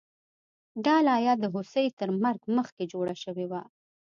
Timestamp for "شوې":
3.23-3.45